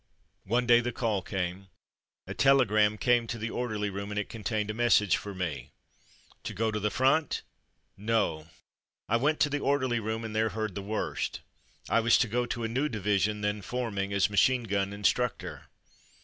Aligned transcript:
One 0.47 0.65
day 0.65 0.79
the 0.79 0.91
call 0.91 1.21
came. 1.21 1.67
A 2.25 2.33
telegram 2.33 2.97
came 2.97 3.27
to 3.27 3.37
the 3.37 3.51
orderly 3.51 3.91
room, 3.91 4.09
and 4.11 4.17
it 4.17 4.29
contained 4.29 4.71
a 4.71 4.73
message 4.73 5.15
for 5.15 5.35
me. 5.35 5.69
To 6.45 6.55
go 6.55 6.71
to 6.71 6.79
the 6.79 6.89
front 6.89 7.43
.^ 6.89 7.43
No! 8.03 8.47
I 9.07 9.17
went 9.17 9.39
to 9.41 9.49
the 9.51 9.59
orderly 9.59 9.99
room 9.99 10.25
and 10.25 10.35
there 10.35 10.49
heard 10.49 10.73
the 10.73 10.81
worst. 10.81 11.41
I 11.87 11.99
was 11.99 12.17
to 12.17 12.27
go 12.27 12.47
to 12.47 12.63
a 12.63 12.67
new 12.67 12.89
division, 12.89 13.41
then 13.41 13.61
forming, 13.61 14.11
as 14.11 14.27
machine 14.27 14.63
gun 14.63 14.91
instructor. 14.91 15.67